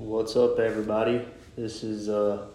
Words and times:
What's 0.00 0.34
up, 0.34 0.58
everybody? 0.58 1.20
This 1.56 1.84
is 1.84 2.08
uh, 2.08 2.46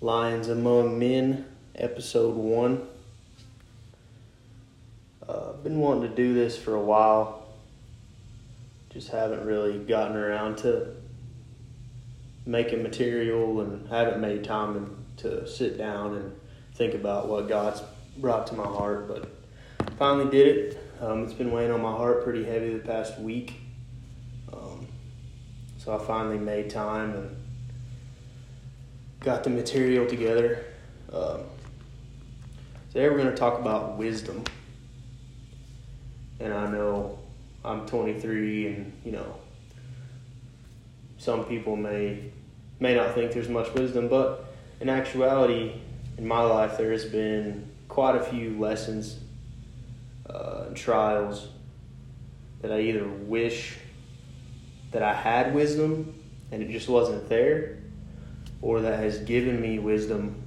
Lions 0.00 0.48
Among 0.48 0.98
Men, 0.98 1.46
episode 1.76 2.34
one. 2.34 2.82
Uh, 5.26 5.50
I've 5.50 5.62
been 5.62 5.78
wanting 5.78 6.10
to 6.10 6.16
do 6.16 6.34
this 6.34 6.58
for 6.58 6.74
a 6.74 6.80
while, 6.80 7.46
just 8.92 9.10
haven't 9.10 9.46
really 9.46 9.78
gotten 9.78 10.16
around 10.16 10.56
to 10.58 10.96
making 12.44 12.82
material 12.82 13.60
and 13.60 13.88
haven't 13.88 14.20
made 14.20 14.42
time 14.42 15.04
to 15.18 15.46
sit 15.46 15.78
down 15.78 16.16
and 16.16 16.32
think 16.74 16.94
about 16.94 17.28
what 17.28 17.48
God's 17.48 17.82
brought 18.16 18.48
to 18.48 18.56
my 18.56 18.66
heart. 18.66 19.06
But 19.06 19.28
finally 19.96 20.28
did 20.28 20.56
it. 20.56 20.92
Um, 21.00 21.22
it's 21.22 21.34
been 21.34 21.52
weighing 21.52 21.70
on 21.70 21.82
my 21.82 21.92
heart 21.92 22.24
pretty 22.24 22.44
heavy 22.44 22.76
the 22.76 22.84
past 22.84 23.16
week. 23.20 23.60
So 25.86 25.94
I 25.94 25.98
finally 25.98 26.36
made 26.36 26.68
time 26.68 27.14
and 27.14 27.36
got 29.20 29.44
the 29.44 29.50
material 29.50 30.04
together. 30.04 30.64
Um, 31.12 31.42
today 32.92 33.08
we're 33.08 33.18
going 33.18 33.30
to 33.30 33.36
talk 33.36 33.60
about 33.60 33.96
wisdom. 33.96 34.42
And 36.40 36.52
I 36.52 36.68
know 36.68 37.20
I'm 37.64 37.86
23 37.86 38.66
and, 38.66 38.92
you 39.04 39.12
know, 39.12 39.36
some 41.18 41.44
people 41.44 41.76
may 41.76 42.32
may 42.80 42.96
not 42.96 43.14
think 43.14 43.30
there's 43.30 43.48
much 43.48 43.72
wisdom, 43.72 44.08
but 44.08 44.52
in 44.80 44.88
actuality, 44.88 45.80
in 46.18 46.26
my 46.26 46.42
life, 46.42 46.76
there 46.76 46.90
has 46.90 47.04
been 47.04 47.70
quite 47.86 48.16
a 48.16 48.24
few 48.24 48.58
lessons 48.58 49.20
uh, 50.28 50.64
and 50.66 50.76
trials 50.76 51.46
that 52.60 52.72
I 52.72 52.80
either 52.80 53.06
wish 53.06 53.78
that 54.96 55.02
I 55.02 55.12
had 55.12 55.54
wisdom 55.54 56.14
and 56.50 56.62
it 56.62 56.70
just 56.70 56.88
wasn't 56.88 57.28
there, 57.28 57.76
or 58.62 58.80
that 58.80 58.98
has 58.98 59.18
given 59.18 59.60
me 59.60 59.78
wisdom 59.78 60.42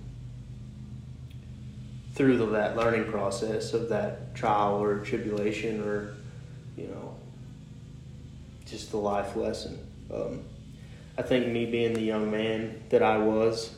through 2.15 2.37
the, 2.37 2.47
that 2.47 2.75
learning 2.75 3.11
process 3.11 3.75
of 3.75 3.89
that 3.89 4.33
trial 4.33 4.81
or 4.81 5.05
tribulation 5.05 5.83
or, 5.83 6.15
you 6.75 6.87
know, 6.87 7.13
just 8.65 8.89
the 8.89 8.97
life 8.97 9.35
lesson. 9.35 9.77
Um, 10.11 10.41
I 11.15 11.21
think 11.21 11.45
me 11.45 11.67
being 11.67 11.93
the 11.93 12.01
young 12.01 12.31
man 12.31 12.81
that 12.89 13.03
I 13.03 13.19
was, 13.19 13.75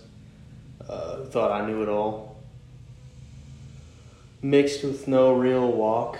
uh, 0.87 1.25
thought 1.25 1.51
I 1.51 1.67
knew 1.67 1.83
it 1.83 1.89
all, 1.89 2.37
mixed 4.41 4.85
with 4.85 5.05
no 5.09 5.33
real 5.33 5.69
walk 5.69 6.17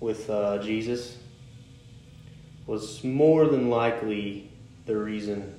with 0.00 0.28
uh, 0.28 0.58
Jesus, 0.58 1.16
was 2.66 3.02
more 3.02 3.46
than 3.46 3.70
likely 3.70 4.48
the 4.86 4.96
reason 4.96 5.54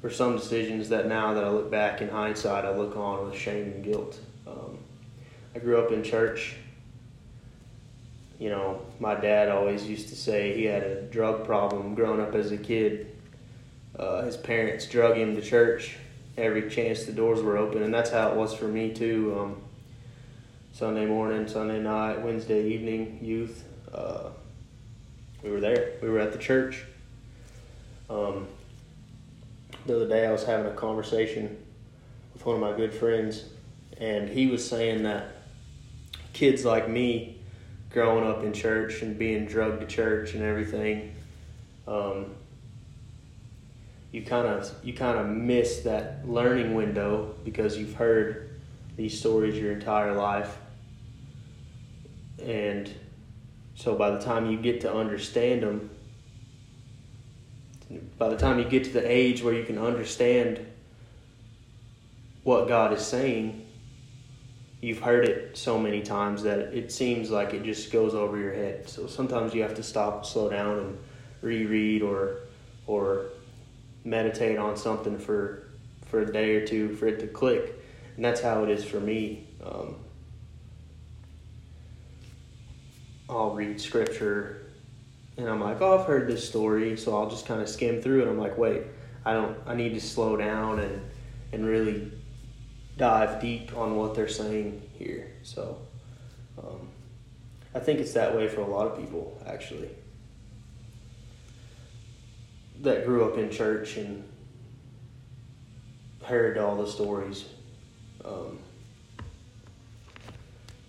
for 0.00 0.10
some 0.10 0.36
decisions 0.36 0.88
that 0.88 1.06
now 1.06 1.34
that 1.34 1.44
I 1.44 1.50
look 1.50 1.70
back 1.70 2.00
in 2.00 2.08
hindsight, 2.08 2.64
I 2.64 2.74
look 2.74 2.96
on 2.96 3.26
with 3.26 3.38
shame 3.38 3.64
and 3.64 3.84
guilt. 3.84 4.18
Um, 4.46 4.78
I 5.54 5.58
grew 5.58 5.78
up 5.78 5.92
in 5.92 6.02
church. 6.02 6.56
You 8.38 8.48
know, 8.48 8.80
my 8.98 9.14
dad 9.14 9.50
always 9.50 9.86
used 9.86 10.08
to 10.08 10.16
say 10.16 10.56
he 10.56 10.64
had 10.64 10.82
a 10.82 11.02
drug 11.02 11.44
problem 11.44 11.94
growing 11.94 12.20
up 12.20 12.34
as 12.34 12.52
a 12.52 12.56
kid. 12.56 13.14
Uh, 13.98 14.22
his 14.22 14.36
parents 14.36 14.86
drug 14.86 15.16
him 15.16 15.36
to 15.36 15.42
church 15.42 15.96
every 16.38 16.70
chance 16.70 17.04
the 17.04 17.12
doors 17.12 17.42
were 17.42 17.58
open, 17.58 17.82
and 17.82 17.92
that's 17.92 18.10
how 18.10 18.30
it 18.30 18.36
was 18.36 18.54
for 18.54 18.66
me 18.66 18.94
too. 18.94 19.36
Um, 19.38 19.56
Sunday 20.72 21.04
morning, 21.04 21.46
Sunday 21.46 21.80
night, 21.80 22.22
Wednesday 22.22 22.68
evening, 22.68 23.18
youth. 23.20 23.64
Uh, 23.92 24.30
we 25.42 25.50
were 25.50 25.60
there. 25.60 25.92
We 26.02 26.08
were 26.08 26.18
at 26.18 26.32
the 26.32 26.38
church. 26.38 26.84
Um, 28.08 28.46
the 29.86 29.96
other 29.96 30.08
day, 30.08 30.26
I 30.26 30.32
was 30.32 30.44
having 30.44 30.66
a 30.66 30.74
conversation 30.74 31.56
with 32.32 32.44
one 32.44 32.56
of 32.56 32.60
my 32.60 32.76
good 32.76 32.92
friends, 32.92 33.44
and 33.98 34.28
he 34.28 34.46
was 34.46 34.66
saying 34.66 35.04
that 35.04 35.28
kids 36.32 36.64
like 36.64 36.88
me, 36.88 37.40
growing 37.90 38.26
up 38.26 38.42
in 38.44 38.52
church 38.52 39.02
and 39.02 39.18
being 39.18 39.46
drugged 39.46 39.80
to 39.80 39.86
church 39.86 40.34
and 40.34 40.42
everything, 40.42 41.14
um, 41.86 42.34
you 44.12 44.22
kind 44.22 44.46
of 44.46 44.72
you 44.82 44.92
kind 44.92 45.18
of 45.18 45.26
miss 45.28 45.80
that 45.80 46.28
learning 46.28 46.74
window 46.74 47.34
because 47.44 47.78
you've 47.78 47.94
heard 47.94 48.60
these 48.96 49.18
stories 49.18 49.56
your 49.56 49.72
entire 49.72 50.14
life. 50.14 50.58
And 52.42 52.92
so 53.80 53.94
by 53.94 54.10
the 54.10 54.18
time 54.18 54.50
you 54.50 54.58
get 54.58 54.82
to 54.82 54.92
understand 54.92 55.62
them, 55.62 55.88
by 58.18 58.28
the 58.28 58.36
time 58.36 58.58
you 58.58 58.66
get 58.66 58.84
to 58.84 58.90
the 58.90 59.10
age 59.10 59.42
where 59.42 59.54
you 59.54 59.64
can 59.64 59.78
understand 59.78 60.66
what 62.42 62.68
God 62.68 62.92
is 62.92 63.00
saying, 63.00 63.66
you've 64.82 64.98
heard 64.98 65.24
it 65.24 65.56
so 65.56 65.78
many 65.78 66.02
times 66.02 66.42
that 66.42 66.58
it 66.58 66.92
seems 66.92 67.30
like 67.30 67.54
it 67.54 67.62
just 67.62 67.90
goes 67.90 68.14
over 68.14 68.36
your 68.36 68.52
head. 68.52 68.86
So 68.86 69.06
sometimes 69.06 69.54
you 69.54 69.62
have 69.62 69.76
to 69.76 69.82
stop, 69.82 70.26
slow 70.26 70.50
down, 70.50 70.78
and 70.78 70.98
reread 71.40 72.02
or 72.02 72.40
or 72.86 73.28
meditate 74.04 74.58
on 74.58 74.76
something 74.76 75.18
for 75.18 75.70
for 76.04 76.20
a 76.20 76.30
day 76.30 76.56
or 76.56 76.66
two 76.66 76.94
for 76.96 77.06
it 77.06 77.18
to 77.20 77.26
click 77.26 77.82
and 78.16 78.22
that's 78.26 78.42
how 78.42 78.64
it 78.64 78.68
is 78.68 78.84
for 78.84 79.00
me. 79.00 79.46
Um, 79.64 79.96
I'll 83.30 83.54
read 83.54 83.80
scripture, 83.80 84.66
and 85.36 85.48
I'm 85.48 85.60
like, 85.60 85.80
oh, 85.80 85.98
I've 85.98 86.06
heard 86.06 86.28
this 86.28 86.46
story, 86.46 86.96
so 86.96 87.16
I'll 87.16 87.30
just 87.30 87.46
kind 87.46 87.62
of 87.62 87.68
skim 87.68 88.02
through 88.02 88.22
it. 88.22 88.28
I'm 88.28 88.38
like, 88.38 88.58
wait, 88.58 88.82
I 89.24 89.32
don't, 89.32 89.56
I 89.66 89.74
need 89.74 89.94
to 89.94 90.00
slow 90.00 90.36
down 90.36 90.80
and 90.80 91.00
and 91.52 91.66
really 91.66 92.12
dive 92.96 93.40
deep 93.40 93.76
on 93.76 93.96
what 93.96 94.14
they're 94.14 94.28
saying 94.28 94.82
here. 94.92 95.32
So, 95.42 95.78
um, 96.58 96.88
I 97.74 97.80
think 97.80 97.98
it's 97.98 98.12
that 98.12 98.36
way 98.36 98.46
for 98.46 98.60
a 98.60 98.66
lot 98.66 98.86
of 98.86 98.98
people, 98.98 99.40
actually, 99.46 99.88
that 102.82 103.04
grew 103.04 103.24
up 103.24 103.38
in 103.38 103.50
church 103.50 103.96
and 103.96 104.22
heard 106.22 106.58
all 106.58 106.76
the 106.76 106.86
stories 106.86 107.46
um, 108.24 108.58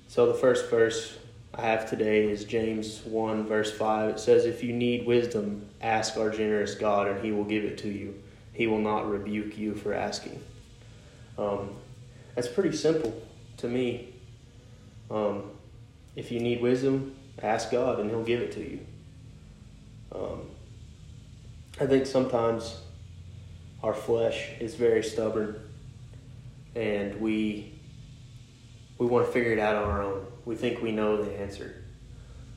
so 0.08 0.28
the 0.28 0.34
first 0.34 0.70
verse 0.70 1.18
I 1.54 1.62
have 1.64 1.90
today 1.90 2.30
is 2.30 2.46
James 2.46 3.02
1, 3.04 3.46
verse 3.46 3.72
5. 3.78 4.12
It 4.12 4.20
says, 4.20 4.46
If 4.46 4.64
you 4.64 4.72
need 4.72 5.06
wisdom, 5.06 5.68
ask 5.82 6.16
our 6.18 6.30
generous 6.30 6.76
God, 6.76 7.08
and 7.08 7.24
he 7.24 7.32
will 7.32 7.44
give 7.44 7.66
it 7.66 7.78
to 7.80 7.90
you. 7.90 8.22
He 8.54 8.68
will 8.68 8.80
not 8.80 9.10
rebuke 9.10 9.58
you 9.58 9.76
for 9.76 9.94
asking. 9.94 10.42
Um, 11.38 11.76
that's 12.36 12.48
pretty 12.48 12.76
simple 12.76 13.22
to 13.58 13.68
me. 13.68 14.14
Um, 15.10 15.52
if 16.16 16.32
you 16.32 16.40
need 16.40 16.62
wisdom, 16.62 17.16
ask 17.42 17.72
God, 17.72 18.00
and 18.00 18.10
he'll 18.10 18.24
give 18.24 18.40
it 18.42 18.54
to 18.54 18.62
you. 18.62 18.80
Um, 20.14 20.42
I 21.80 21.86
think 21.86 22.06
sometimes 22.06 22.80
our 23.84 23.94
flesh 23.94 24.50
is 24.60 24.76
very 24.76 25.04
stubborn 25.04 25.60
and 26.76 27.20
we 27.20 27.74
we 28.98 29.08
want 29.08 29.26
to 29.26 29.32
figure 29.32 29.52
it 29.52 29.60
out 29.60 29.76
on 29.76 29.90
our 29.90 30.04
own. 30.04 30.31
We 30.46 30.56
think 30.56 30.82
we 30.82 30.92
know 30.92 31.22
the 31.24 31.40
answer. 31.40 31.84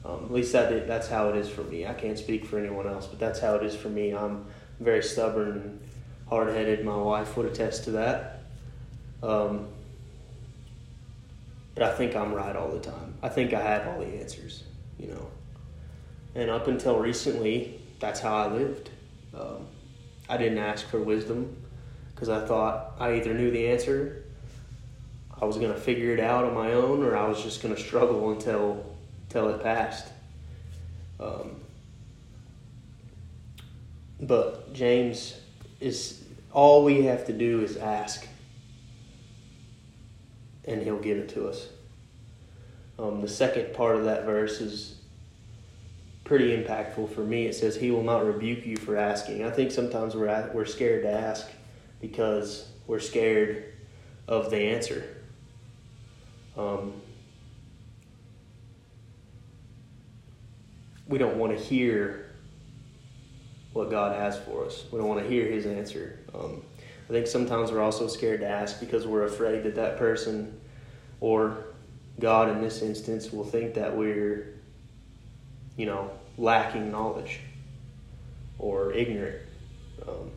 Um, 0.04 0.24
at 0.24 0.32
least 0.32 0.52
that 0.52 0.86
that's 0.86 1.08
how 1.08 1.30
it 1.30 1.36
is 1.36 1.48
for 1.48 1.62
me. 1.62 1.86
I 1.86 1.94
can't 1.94 2.18
speak 2.18 2.44
for 2.44 2.58
anyone 2.58 2.86
else, 2.86 3.06
but 3.06 3.18
that's 3.18 3.40
how 3.40 3.54
it 3.54 3.62
is 3.62 3.74
for 3.74 3.88
me. 3.88 4.14
I'm 4.14 4.46
very 4.80 5.02
stubborn 5.02 5.50
and 5.52 5.80
hard 6.28 6.48
headed. 6.48 6.84
My 6.84 6.96
wife 6.96 7.36
would 7.36 7.46
attest 7.46 7.84
to 7.84 7.92
that. 7.92 8.42
Um, 9.22 9.68
but 11.74 11.84
I 11.84 11.94
think 11.94 12.14
I'm 12.14 12.32
right 12.32 12.54
all 12.54 12.70
the 12.70 12.80
time. 12.80 13.14
I 13.22 13.28
think 13.28 13.52
I 13.52 13.60
have 13.60 13.86
all 13.88 14.00
the 14.00 14.20
answers, 14.20 14.64
you 14.98 15.08
know. 15.08 15.30
And 16.34 16.50
up 16.50 16.68
until 16.68 16.98
recently, 16.98 17.80
that's 18.00 18.20
how 18.20 18.36
I 18.36 18.48
lived. 18.48 18.90
Um, 19.34 19.66
I 20.28 20.36
didn't 20.36 20.58
ask 20.58 20.86
for 20.86 21.00
wisdom 21.00 21.56
because 22.14 22.28
I 22.28 22.46
thought 22.46 22.94
I 22.98 23.14
either 23.14 23.34
knew 23.34 23.50
the 23.50 23.68
answer, 23.68 24.23
I 25.44 25.46
was 25.46 25.58
going 25.58 25.74
to 25.74 25.78
figure 25.78 26.14
it 26.14 26.20
out 26.20 26.44
on 26.44 26.54
my 26.54 26.72
own, 26.72 27.02
or 27.02 27.14
I 27.14 27.28
was 27.28 27.42
just 27.42 27.62
going 27.62 27.74
to 27.74 27.80
struggle 27.80 28.30
until 28.30 28.96
until 29.24 29.50
it 29.50 29.62
passed. 29.62 30.10
Um, 31.20 31.56
but 34.22 34.72
James 34.72 35.38
is 35.80 36.24
all 36.50 36.82
we 36.82 37.04
have 37.04 37.26
to 37.26 37.34
do 37.34 37.60
is 37.60 37.76
ask, 37.76 38.26
and 40.64 40.82
He'll 40.82 40.98
give 40.98 41.18
it 41.18 41.28
to 41.30 41.46
us. 41.46 41.68
Um, 42.98 43.20
the 43.20 43.28
second 43.28 43.74
part 43.74 43.96
of 43.96 44.04
that 44.06 44.24
verse 44.24 44.62
is 44.62 44.96
pretty 46.24 46.56
impactful 46.56 47.14
for 47.14 47.20
me. 47.20 47.44
It 47.44 47.54
says, 47.54 47.76
"He 47.76 47.90
will 47.90 48.02
not 48.02 48.24
rebuke 48.24 48.64
you 48.64 48.78
for 48.78 48.96
asking." 48.96 49.44
I 49.44 49.50
think 49.50 49.72
sometimes 49.72 50.16
we're 50.16 50.50
we're 50.54 50.64
scared 50.64 51.02
to 51.02 51.12
ask 51.12 51.46
because 52.00 52.66
we're 52.86 52.98
scared 52.98 53.74
of 54.26 54.50
the 54.50 54.56
answer. 54.56 55.04
Um, 56.56 56.92
we 61.08 61.18
don't 61.18 61.36
want 61.36 61.56
to 61.56 61.62
hear 61.62 62.30
what 63.72 63.90
God 63.90 64.16
has 64.16 64.38
for 64.38 64.64
us. 64.64 64.84
We 64.90 64.98
don't 64.98 65.08
want 65.08 65.22
to 65.22 65.28
hear 65.28 65.46
His 65.46 65.66
answer. 65.66 66.18
Um, 66.34 66.62
I 67.08 67.12
think 67.12 67.26
sometimes 67.26 67.70
we're 67.70 67.82
also 67.82 68.08
scared 68.08 68.40
to 68.40 68.48
ask 68.48 68.80
because 68.80 69.06
we're 69.06 69.24
afraid 69.24 69.64
that 69.64 69.74
that 69.74 69.98
person 69.98 70.58
or 71.20 71.64
God 72.20 72.48
in 72.48 72.62
this 72.62 72.82
instance 72.82 73.32
will 73.32 73.44
think 73.44 73.74
that 73.74 73.94
we're, 73.94 74.54
you 75.76 75.86
know, 75.86 76.10
lacking 76.38 76.90
knowledge 76.90 77.40
or 78.58 78.92
ignorant. 78.92 79.42
Um, 80.06 80.30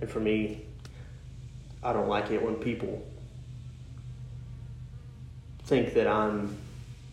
and 0.00 0.08
for 0.08 0.20
me, 0.20 0.64
I 1.82 1.92
don't 1.92 2.08
like 2.08 2.30
it 2.30 2.42
when 2.42 2.54
people 2.54 3.04
think 5.64 5.94
that 5.94 6.06
I'm 6.06 6.56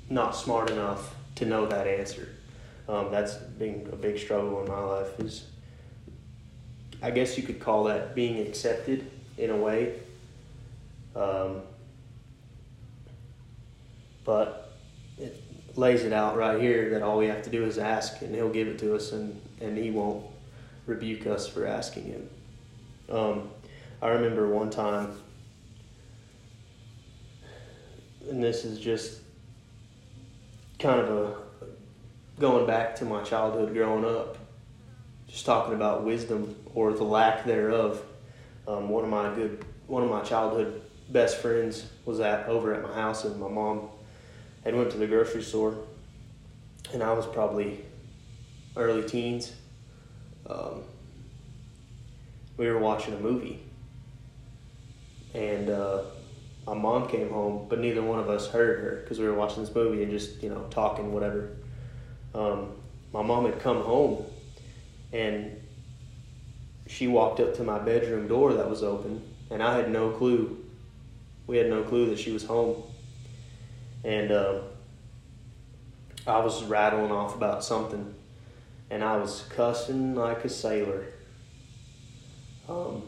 not 0.09 0.35
smart 0.35 0.69
enough 0.69 1.15
to 1.35 1.45
know 1.45 1.65
that 1.67 1.87
answer. 1.87 2.29
Um, 2.87 3.11
that's 3.11 3.35
been 3.35 3.87
a 3.91 3.95
big 3.95 4.17
struggle 4.17 4.61
in 4.63 4.67
my 4.67 4.79
life. 4.79 5.19
Is 5.19 5.45
I 7.01 7.11
guess 7.11 7.37
you 7.37 7.43
could 7.43 7.59
call 7.59 7.85
that 7.85 8.15
being 8.15 8.45
accepted 8.45 9.09
in 9.37 9.49
a 9.51 9.55
way. 9.55 9.99
Um, 11.15 11.61
but 14.25 14.73
it 15.17 15.41
lays 15.75 16.03
it 16.03 16.13
out 16.13 16.37
right 16.37 16.59
here 16.59 16.89
that 16.91 17.01
all 17.01 17.17
we 17.17 17.27
have 17.27 17.41
to 17.43 17.49
do 17.49 17.63
is 17.63 17.77
ask, 17.77 18.21
and 18.21 18.35
He'll 18.35 18.49
give 18.49 18.67
it 18.67 18.79
to 18.79 18.95
us, 18.95 19.11
and, 19.11 19.39
and 19.61 19.77
He 19.77 19.91
won't 19.91 20.25
rebuke 20.85 21.25
us 21.25 21.47
for 21.47 21.65
asking 21.65 22.05
Him. 22.05 22.29
Um, 23.09 23.49
I 24.01 24.09
remember 24.09 24.47
one 24.47 24.69
time, 24.69 25.13
and 28.27 28.43
this 28.43 28.65
is 28.65 28.79
just 28.79 29.21
kind 30.79 30.99
of 30.99 31.09
a 31.09 31.35
going 32.39 32.65
back 32.65 32.95
to 32.95 33.05
my 33.05 33.21
childhood 33.23 33.73
growing 33.73 34.05
up, 34.05 34.37
just 35.27 35.45
talking 35.45 35.73
about 35.73 36.05
wisdom 36.05 36.55
or 36.73 36.93
the 36.93 37.03
lack 37.03 37.45
thereof. 37.45 38.01
Um, 38.67 38.89
one 38.89 39.03
of 39.03 39.09
my 39.09 39.33
good, 39.35 39.65
one 39.87 40.03
of 40.03 40.09
my 40.09 40.21
childhood 40.21 40.81
best 41.09 41.37
friends 41.37 41.85
was 42.05 42.19
at 42.19 42.47
over 42.47 42.73
at 42.73 42.81
my 42.81 42.93
house, 42.93 43.25
and 43.25 43.39
my 43.39 43.49
mom 43.49 43.89
had 44.63 44.75
went 44.75 44.91
to 44.91 44.97
the 44.97 45.07
grocery 45.07 45.43
store, 45.43 45.75
and 46.93 47.03
I 47.03 47.11
was 47.13 47.25
probably 47.25 47.83
early 48.77 49.07
teens. 49.07 49.51
Um, 50.47 50.83
we 52.57 52.67
were 52.67 52.77
watching 52.77 53.13
a 53.13 53.19
movie, 53.19 53.59
and 55.33 55.69
uh, 55.69 56.01
my 56.69 56.75
mom 56.75 57.07
came 57.07 57.31
home, 57.31 57.65
but 57.67 57.79
neither 57.79 58.03
one 58.03 58.19
of 58.19 58.29
us 58.29 58.47
heard 58.47 58.79
her 58.79 58.97
because 58.97 59.17
we 59.17 59.25
were 59.25 59.33
watching 59.33 59.63
this 59.63 59.73
movie 59.73 60.03
and 60.03 60.11
just 60.11 60.43
you 60.43 60.49
know 60.49 60.67
talking 60.69 61.11
whatever. 61.11 61.49
Um, 62.35 62.73
my 63.11 63.23
mom 63.23 63.45
had 63.45 63.59
come 63.59 63.81
home, 63.81 64.23
and 65.11 65.59
she 66.85 67.07
walked 67.07 67.39
up 67.39 67.55
to 67.55 67.63
my 67.63 67.79
bedroom 67.79 68.27
door 68.27 68.53
that 68.53 68.69
was 68.69 68.83
open, 68.83 69.23
and 69.49 69.63
I 69.63 69.77
had 69.77 69.91
no 69.91 70.11
clue. 70.11 70.63
We 71.47 71.57
had 71.57 71.71
no 71.71 71.81
clue 71.81 72.07
that 72.11 72.19
she 72.19 72.31
was 72.31 72.45
home, 72.45 72.83
and 74.03 74.31
uh, 74.31 74.61
I 76.27 76.37
was 76.37 76.63
rattling 76.65 77.11
off 77.11 77.35
about 77.35 77.63
something, 77.63 78.13
and 78.91 79.03
I 79.03 79.17
was 79.17 79.43
cussing 79.49 80.13
like 80.13 80.45
a 80.45 80.49
sailor. 80.49 81.05
Um, 82.67 83.01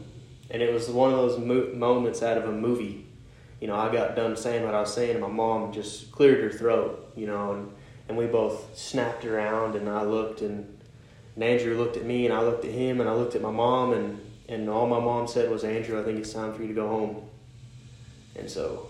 and 0.50 0.60
it 0.60 0.74
was 0.74 0.88
one 0.88 1.12
of 1.12 1.16
those 1.16 1.38
mo- 1.38 1.70
moments 1.72 2.24
out 2.24 2.36
of 2.36 2.48
a 2.48 2.52
movie. 2.52 3.01
You 3.62 3.68
know, 3.68 3.76
I 3.76 3.92
got 3.92 4.16
done 4.16 4.36
saying 4.36 4.64
what 4.64 4.74
I 4.74 4.80
was 4.80 4.92
saying, 4.92 5.12
and 5.12 5.20
my 5.20 5.28
mom 5.28 5.72
just 5.72 6.10
cleared 6.10 6.42
her 6.42 6.50
throat. 6.50 7.12
You 7.14 7.28
know, 7.28 7.52
and 7.52 7.72
and 8.08 8.18
we 8.18 8.26
both 8.26 8.76
snapped 8.76 9.24
around, 9.24 9.76
and 9.76 9.88
I 9.88 10.02
looked, 10.02 10.40
and, 10.40 10.80
and 11.36 11.44
Andrew 11.44 11.76
looked 11.76 11.96
at 11.96 12.04
me, 12.04 12.26
and 12.26 12.34
I 12.34 12.42
looked 12.42 12.64
at 12.64 12.72
him, 12.72 13.00
and 13.00 13.08
I 13.08 13.12
looked 13.12 13.36
at 13.36 13.40
my 13.40 13.52
mom, 13.52 13.92
and 13.92 14.20
and 14.48 14.68
all 14.68 14.88
my 14.88 14.98
mom 14.98 15.28
said 15.28 15.48
was, 15.48 15.62
Andrew, 15.62 16.00
I 16.00 16.02
think 16.02 16.18
it's 16.18 16.32
time 16.32 16.52
for 16.52 16.62
you 16.62 16.68
to 16.68 16.74
go 16.74 16.88
home. 16.88 17.22
And 18.34 18.50
so 18.50 18.88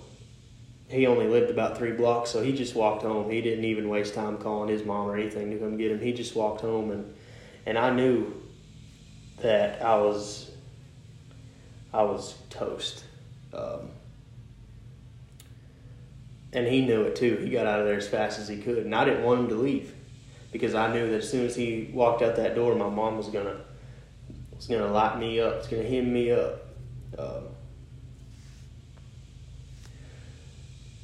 he 0.89 1.07
only 1.07 1.27
lived 1.27 1.51
about 1.51 1.77
three 1.77 1.93
blocks, 1.93 2.31
so 2.31 2.43
he 2.43 2.55
just 2.55 2.75
walked 2.75 3.03
home. 3.03 3.31
He 3.31 3.43
didn't 3.43 3.67
even 3.67 3.91
waste 3.91 4.15
time 4.15 4.39
calling 4.39 4.71
his 4.71 4.87
mom 4.87 5.07
or 5.07 5.19
anything 5.19 5.51
to 5.51 5.59
come 5.59 5.77
get 5.77 5.91
him. 5.91 6.01
He 6.01 6.15
just 6.15 6.35
walked 6.35 6.63
home, 6.63 6.93
and 6.93 7.15
and 7.67 7.77
I 7.77 7.91
knew 7.91 8.41
that 9.43 9.83
I 9.83 9.97
was 9.97 10.51
I 11.93 12.05
was 12.05 12.37
toast. 12.49 13.05
Um, 13.53 13.91
and 16.53 16.67
he 16.67 16.85
knew 16.85 17.03
it 17.03 17.17
too. 17.17 17.37
He 17.37 17.51
got 17.51 17.67
out 17.67 17.81
of 17.81 17.87
there 17.87 17.97
as 17.97 18.09
fast 18.09 18.39
as 18.39 18.49
he 18.49 18.59
could, 18.59 18.79
and 18.79 18.95
I 18.95 19.05
didn't 19.05 19.25
want 19.25 19.41
him 19.41 19.49
to 19.49 19.55
leave 19.55 19.95
because 20.53 20.75
I 20.75 20.93
knew 20.93 21.09
that 21.11 21.17
as 21.17 21.31
soon 21.31 21.47
as 21.47 21.57
he 21.57 21.91
walked 21.93 22.23
out 22.23 22.37
that 22.37 22.55
door, 22.55 22.75
my 22.75 22.89
mom 22.89 23.17
was 23.17 23.29
gonna 23.29 23.61
was 24.55 24.67
gonna 24.67 24.93
light 24.93 25.19
me 25.19 25.41
up. 25.41 25.55
It's 25.55 25.69
gonna 25.69 25.83
hem 25.83 26.13
me 26.13 26.31
up. 26.31 26.63
Um, 27.19 27.45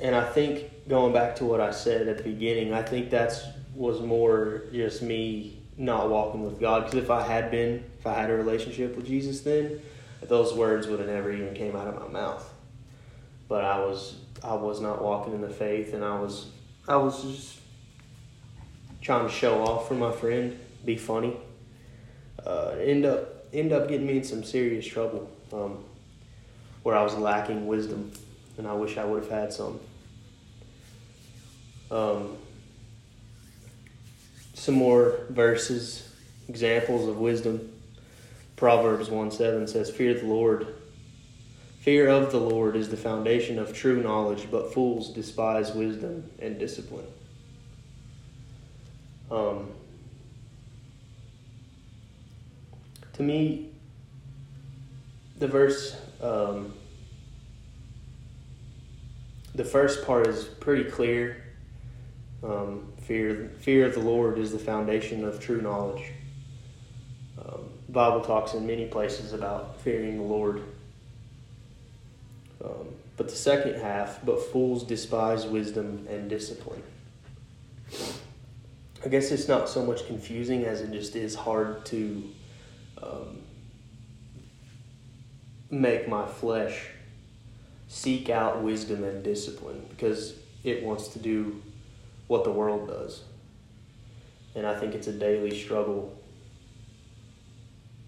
and 0.01 0.15
I 0.15 0.25
think 0.25 0.89
going 0.89 1.13
back 1.13 1.37
to 1.37 1.45
what 1.45 1.61
I 1.61 1.71
said 1.71 2.09
at 2.09 2.19
the 2.19 2.25
beginning, 2.25 2.73
I 2.73 2.83
think 2.83 3.11
that's 3.11 3.43
was 3.75 4.01
more 4.01 4.65
just 4.73 5.03
me 5.03 5.63
not 5.77 6.11
walking 6.11 6.43
with 6.43 6.61
God. 6.61 6.85
Because 6.85 6.99
if 6.99 7.11
I 7.11 7.23
had 7.23 7.51
been, 7.51 7.85
if 7.99 8.07
I 8.07 8.15
had 8.15 8.31
a 8.31 8.35
relationship 8.35 8.97
with 8.97 9.07
Jesus, 9.07 9.41
then 9.41 9.81
those 10.23 10.53
words 10.55 10.87
would 10.89 10.99
have 10.99 11.09
never 11.09 11.33
even 11.33 11.55
came 11.55 11.77
out 11.77 11.87
of 11.87 12.01
my 12.01 12.09
mouth. 12.09 12.53
But 13.49 13.65
I 13.65 13.79
was 13.79 14.17
I 14.43 14.55
was 14.55 14.81
not 14.81 15.03
walking 15.03 15.35
in 15.35 15.41
the 15.41 15.49
faith, 15.49 15.95
and 15.95 16.05
I 16.05 16.19
was 16.19 16.47
I 16.87 16.97
was 16.97 17.23
just 17.23 17.61
trying 19.01 19.27
to 19.27 19.33
show 19.33 19.63
off 19.63 19.89
for 19.89 19.95
my 19.95 20.13
friend, 20.13 20.59
be 20.85 20.97
funny. 20.97 21.37
Uh, 22.45 22.75
end 22.81 23.05
up 23.05 23.47
end 23.53 23.73
up 23.73 23.89
getting 23.89 24.07
me 24.07 24.19
in 24.19 24.25
some 24.25 24.45
serious 24.45 24.87
trouble, 24.87 25.31
um, 25.53 25.85
where 26.83 26.97
I 26.97 27.03
was 27.03 27.15
lacking 27.17 27.67
wisdom, 27.67 28.13
and 28.57 28.67
I 28.67 28.75
wish 28.75 28.97
I 28.97 29.05
would 29.05 29.23
have 29.23 29.31
had 29.31 29.53
some. 29.53 29.81
Um, 31.91 32.37
some 34.59 34.75
more 34.75 35.21
verses, 35.31 36.13
examples 36.49 37.09
of 37.09 37.19
wisdom. 37.19 37.73
Proverbs 38.57 39.09
1 39.09 39.31
7 39.31 39.67
says, 39.69 39.91
Fear 39.91 40.15
the 40.15 40.27
Lord. 40.27 40.75
Fear 41.89 42.09
of 42.09 42.33
the 42.33 42.39
Lord 42.39 42.77
is 42.77 42.91
the 42.91 42.99
foundation 42.99 43.59
of 43.59 43.73
true 43.73 44.03
knowledge, 44.03 44.49
but 44.51 44.75
fools 44.75 45.09
despise 45.09 45.73
wisdom 45.73 46.31
and 46.39 46.59
discipline. 46.59 47.07
Um, 49.31 49.71
to 53.15 53.23
me, 53.23 53.71
the 55.39 55.49
verse, 55.49 55.97
um, 56.21 56.75
the 59.55 59.65
first 59.65 60.05
part 60.05 60.27
is 60.27 60.45
pretty 60.45 60.91
clear. 60.91 61.43
Um, 62.45 62.93
fear, 63.01 63.51
fear 63.61 63.87
of 63.87 63.95
the 63.95 64.01
Lord 64.01 64.39
is 64.39 64.53
the 64.53 64.59
foundation 64.59 65.25
of 65.25 65.41
true 65.41 65.63
knowledge. 65.63 66.05
Um, 67.43 67.71
Bible 67.89 68.21
talks 68.21 68.53
in 68.53 68.67
many 68.67 68.85
places 68.85 69.33
about 69.33 69.81
fearing 69.81 70.19
the 70.19 70.25
Lord. 70.25 70.65
Um, 72.65 72.89
but 73.17 73.29
the 73.29 73.37
second 73.37 73.81
half, 73.81 74.25
but 74.25 74.41
fools 74.41 74.85
despise 74.85 75.47
wisdom 75.47 76.07
and 76.09 76.29
discipline. 76.29 76.83
I 79.05 79.09
guess 79.09 79.31
it's 79.31 79.49
not 79.49 79.69
so 79.69 79.85
much 79.85 80.07
confusing 80.07 80.65
as 80.65 80.81
it 80.81 80.91
just 80.91 81.15
is 81.15 81.35
hard 81.35 81.87
to 81.87 82.31
um, 83.01 83.39
make 85.71 86.09
my 86.09 86.27
flesh 86.27 86.89
seek 87.87 88.29
out 88.29 88.63
wisdom 88.63 89.05
and 89.05 89.23
discipline 89.23 89.87
because 89.89 90.35
it 90.65 90.83
wants 90.83 91.09
to 91.09 91.19
do 91.19 91.63
what 92.27 92.45
the 92.45 92.51
world 92.51 92.89
does. 92.89 93.23
And 94.55 94.67
I 94.67 94.79
think 94.79 94.95
it's 94.95 95.07
a 95.07 95.13
daily 95.13 95.59
struggle 95.59 96.17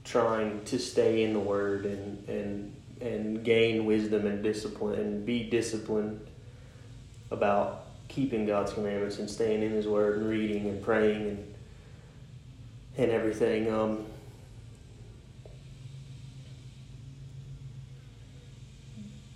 trying 0.04 0.64
to 0.64 0.78
stay 0.78 1.22
in 1.22 1.32
the 1.32 1.40
Word 1.40 1.86
and, 1.86 2.28
and, 2.28 2.76
and 3.00 3.44
gain 3.44 3.86
wisdom 3.86 4.26
and 4.26 4.42
discipline 4.42 5.00
and 5.00 5.26
be 5.26 5.44
disciplined 5.44 6.26
about 7.30 7.86
keeping 8.08 8.44
God's 8.44 8.72
commandments 8.72 9.18
and 9.18 9.30
staying 9.30 9.62
in 9.62 9.70
His 9.70 9.86
Word 9.86 10.18
and 10.18 10.28
reading 10.28 10.68
and 10.68 10.82
praying 10.82 11.28
and, 11.28 11.54
and 12.98 13.10
everything. 13.10 13.72
Um, 13.72 14.04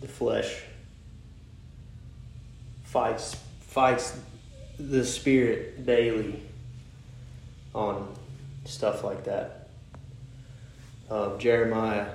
the 0.01 0.09
flesh 0.09 0.61
fights 2.83 3.37
fights 3.61 4.19
the 4.79 5.05
spirit 5.05 5.87
daily 5.87 6.41
on 7.75 8.15
stuff 8.65 9.03
like 9.05 9.25
that. 9.25 9.69
Uh, 11.11 11.37
Jeremiah 11.39 12.07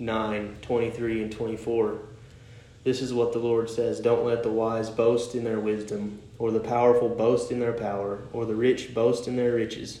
9 0.00 0.56
23 0.62 1.22
and 1.22 1.32
24. 1.32 1.98
This 2.82 3.02
is 3.02 3.12
what 3.12 3.32
the 3.32 3.38
Lord 3.38 3.68
says 3.68 4.00
Don't 4.00 4.24
let 4.24 4.42
the 4.42 4.50
wise 4.50 4.88
boast 4.90 5.34
in 5.34 5.44
their 5.44 5.60
wisdom, 5.60 6.20
or 6.38 6.50
the 6.50 6.60
powerful 6.60 7.10
boast 7.10 7.52
in 7.52 7.60
their 7.60 7.74
power, 7.74 8.20
or 8.32 8.46
the 8.46 8.54
rich 8.54 8.94
boast 8.94 9.28
in 9.28 9.36
their 9.36 9.54
riches. 9.54 10.00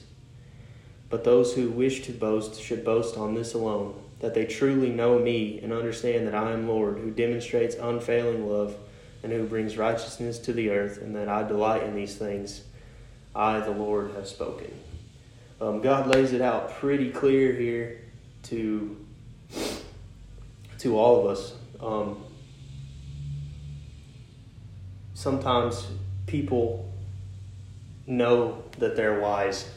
But 1.10 1.24
those 1.24 1.54
who 1.54 1.70
wish 1.70 2.02
to 2.02 2.12
boast 2.12 2.60
should 2.60 2.84
boast 2.84 3.16
on 3.16 3.34
this 3.34 3.52
alone, 3.52 4.00
that 4.20 4.34
they 4.34 4.46
truly 4.46 4.90
know 4.90 5.18
me 5.18 5.60
and 5.62 5.72
understand 5.72 6.26
that 6.26 6.34
I 6.34 6.52
am 6.52 6.68
Lord, 6.68 6.98
who 6.98 7.10
demonstrates 7.10 7.74
unfailing 7.74 8.48
love 8.48 8.76
and 9.22 9.32
who 9.32 9.44
brings 9.44 9.76
righteousness 9.76 10.38
to 10.38 10.52
the 10.52 10.70
earth, 10.70 11.02
and 11.02 11.14
that 11.14 11.28
I 11.28 11.42
delight 11.42 11.82
in 11.82 11.94
these 11.94 12.16
things. 12.16 12.62
I, 13.34 13.60
the 13.60 13.70
Lord, 13.70 14.14
have 14.14 14.26
spoken. 14.26 14.72
Um, 15.60 15.82
God 15.82 16.06
lays 16.06 16.32
it 16.32 16.40
out 16.40 16.74
pretty 16.76 17.10
clear 17.10 17.52
here 17.52 18.00
to 18.44 18.96
to 20.80 20.98
all 20.98 21.20
of 21.20 21.26
us. 21.26 21.54
Um, 21.80 22.24
sometimes 25.14 25.86
people 26.26 26.90
know 28.06 28.62
that 28.78 28.96
they're 28.96 29.20
wise 29.20 29.68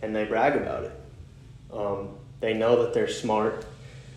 and 0.00 0.14
they 0.16 0.24
brag 0.24 0.56
about 0.56 0.84
it. 0.84 1.00
Um, 1.72 2.10
they 2.40 2.54
know 2.54 2.82
that 2.82 2.94
they're 2.94 3.08
smart 3.08 3.64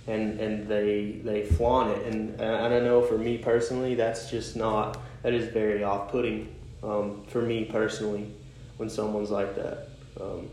and, 0.08 0.40
and 0.40 0.68
they 0.68 1.20
they 1.24 1.46
flaunt 1.46 1.92
it. 1.92 2.14
And, 2.14 2.40
and 2.40 2.74
I 2.74 2.80
know 2.80 3.02
for 3.02 3.18
me 3.18 3.38
personally, 3.38 3.96
that's 3.96 4.30
just 4.30 4.56
not, 4.56 4.98
that 5.24 5.34
is 5.34 5.52
very 5.52 5.84
off 5.84 6.12
putting 6.12 6.54
um, 6.84 7.24
for 7.28 7.42
me 7.42 7.66
personally 7.66 8.32
when 8.78 8.90
someone's 8.90 9.32
like 9.32 9.56
that. 9.56 9.90
Um, 10.20 10.50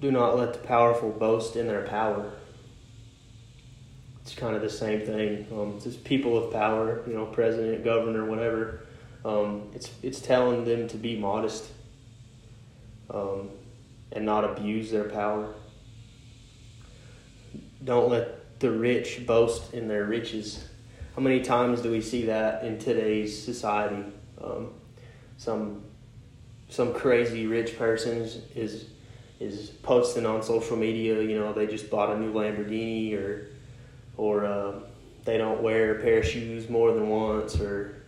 do 0.00 0.10
not 0.10 0.36
let 0.36 0.52
the 0.52 0.58
powerful 0.60 1.10
boast 1.10 1.56
in 1.56 1.66
their 1.66 1.82
power. 1.82 2.32
It's 4.22 4.34
kind 4.34 4.56
of 4.56 4.62
the 4.62 4.70
same 4.70 5.06
thing. 5.06 5.46
Um, 5.52 5.80
just 5.80 6.04
people 6.04 6.36
of 6.36 6.52
power, 6.52 7.02
you 7.06 7.14
know, 7.14 7.26
president, 7.26 7.84
governor, 7.84 8.24
whatever. 8.24 8.80
Um, 9.24 9.70
it's 9.74 9.90
it's 10.02 10.20
telling 10.20 10.64
them 10.64 10.88
to 10.88 10.96
be 10.96 11.18
modest 11.18 11.64
um, 13.10 13.50
and 14.12 14.24
not 14.24 14.44
abuse 14.44 14.90
their 14.90 15.08
power. 15.08 15.54
Don't 17.84 18.10
let 18.10 18.58
the 18.60 18.70
rich 18.70 19.26
boast 19.26 19.72
in 19.74 19.88
their 19.88 20.04
riches. 20.04 20.68
How 21.14 21.22
many 21.22 21.40
times 21.40 21.82
do 21.82 21.90
we 21.90 22.00
see 22.00 22.26
that 22.26 22.64
in 22.64 22.78
today's 22.78 23.40
society? 23.40 24.04
Um, 24.42 24.74
some 25.38 25.82
some 26.68 26.92
crazy 26.92 27.46
rich 27.46 27.78
person 27.78 28.22
is, 28.54 28.86
is 29.38 29.70
posting 29.82 30.26
on 30.26 30.42
social 30.42 30.76
media. 30.76 31.20
You 31.22 31.38
know, 31.38 31.52
they 31.52 31.66
just 31.66 31.90
bought 31.90 32.10
a 32.10 32.18
new 32.18 32.32
Lamborghini, 32.32 33.14
or 33.14 33.48
or 34.16 34.44
uh, 34.44 34.72
they 35.24 35.38
don't 35.38 35.62
wear 35.62 35.98
a 35.98 36.02
pair 36.02 36.18
of 36.18 36.26
shoes 36.26 36.68
more 36.68 36.92
than 36.92 37.08
once, 37.08 37.60
or 37.60 38.02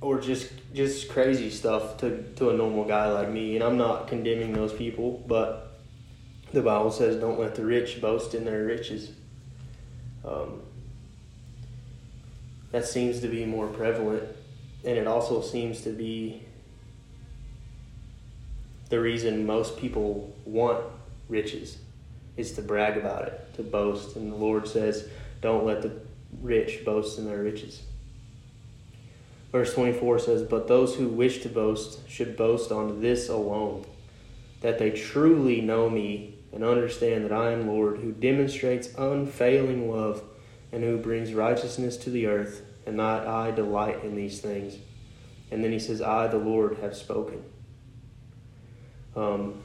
or 0.00 0.20
just 0.20 0.50
just 0.74 1.08
crazy 1.08 1.50
stuff 1.50 1.96
to 1.98 2.22
to 2.34 2.50
a 2.50 2.54
normal 2.54 2.84
guy 2.84 3.10
like 3.10 3.30
me. 3.30 3.56
And 3.56 3.64
I'm 3.64 3.76
not 3.76 4.08
condemning 4.08 4.52
those 4.52 4.72
people, 4.72 5.22
but 5.26 5.80
the 6.52 6.62
Bible 6.62 6.90
says, 6.90 7.16
"Don't 7.16 7.38
let 7.38 7.54
the 7.54 7.64
rich 7.64 8.00
boast 8.00 8.34
in 8.34 8.44
their 8.44 8.64
riches." 8.64 9.12
Um, 10.24 10.62
that 12.70 12.86
seems 12.86 13.20
to 13.20 13.28
be 13.28 13.46
more 13.46 13.66
prevalent, 13.66 14.24
and 14.84 14.98
it 14.98 15.06
also 15.06 15.40
seems 15.40 15.80
to 15.82 15.90
be 15.90 16.42
the 18.88 19.00
reason 19.00 19.46
most 19.46 19.76
people 19.76 20.34
want 20.44 20.84
riches 21.28 21.78
is 22.36 22.52
to 22.52 22.62
brag 22.62 22.96
about 22.96 23.26
it, 23.26 23.54
to 23.54 23.62
boast. 23.62 24.16
And 24.16 24.32
the 24.32 24.36
Lord 24.36 24.66
says, 24.66 25.08
Don't 25.40 25.66
let 25.66 25.82
the 25.82 25.92
rich 26.40 26.84
boast 26.84 27.18
in 27.18 27.26
their 27.26 27.42
riches. 27.42 27.82
Verse 29.52 29.74
24 29.74 30.18
says, 30.20 30.42
But 30.42 30.68
those 30.68 30.96
who 30.96 31.08
wish 31.08 31.42
to 31.42 31.48
boast 31.48 32.08
should 32.08 32.36
boast 32.36 32.70
on 32.70 33.00
this 33.00 33.28
alone, 33.28 33.84
that 34.60 34.78
they 34.78 34.90
truly 34.90 35.60
know 35.60 35.90
me 35.90 36.34
and 36.52 36.64
understand 36.64 37.24
that 37.24 37.32
I 37.32 37.52
am 37.52 37.66
Lord, 37.66 37.98
who 37.98 38.12
demonstrates 38.12 38.94
unfailing 38.96 39.90
love 39.90 40.22
and 40.72 40.82
who 40.82 40.98
brings 40.98 41.32
righteousness 41.32 41.96
to 41.98 42.10
the 42.10 42.26
earth, 42.26 42.62
and 42.86 42.98
that 42.98 43.26
I 43.26 43.50
delight 43.50 44.04
in 44.04 44.16
these 44.16 44.40
things. 44.40 44.76
And 45.50 45.64
then 45.64 45.72
he 45.72 45.78
says, 45.78 46.02
I, 46.02 46.26
the 46.26 46.38
Lord, 46.38 46.78
have 46.78 46.94
spoken. 46.94 47.42
Um, 49.18 49.64